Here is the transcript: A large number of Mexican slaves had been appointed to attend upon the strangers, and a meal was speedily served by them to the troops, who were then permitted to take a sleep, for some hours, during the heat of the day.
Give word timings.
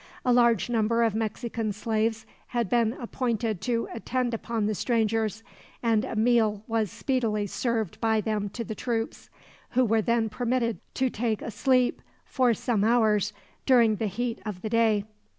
A 0.25 0.33
large 0.33 0.67
number 0.67 1.03
of 1.03 1.13
Mexican 1.13 1.71
slaves 1.73 2.25
had 2.47 2.69
been 2.71 2.93
appointed 2.93 3.61
to 3.61 3.87
attend 3.93 4.33
upon 4.33 4.65
the 4.65 4.73
strangers, 4.73 5.43
and 5.83 6.03
a 6.03 6.15
meal 6.15 6.63
was 6.65 6.89
speedily 6.89 7.45
served 7.45 8.01
by 8.01 8.19
them 8.19 8.49
to 8.49 8.63
the 8.63 8.73
troops, 8.73 9.29
who 9.77 9.85
were 9.85 10.01
then 10.01 10.27
permitted 10.27 10.79
to 10.95 11.11
take 11.11 11.43
a 11.43 11.51
sleep, 11.51 12.01
for 12.25 12.51
some 12.55 12.83
hours, 12.83 13.31
during 13.67 13.97
the 13.97 14.07
heat 14.07 14.41
of 14.43 14.63
the 14.63 14.69
day. 14.69 15.05